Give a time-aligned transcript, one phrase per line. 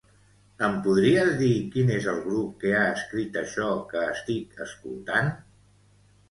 [0.67, 5.31] Em podries dir quin és el grup que ha escrit això que estic escoltant?